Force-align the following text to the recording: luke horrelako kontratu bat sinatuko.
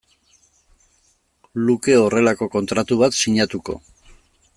luke 1.67 1.97
horrelako 2.05 2.47
kontratu 2.57 2.99
bat 3.03 3.19
sinatuko. 3.21 3.77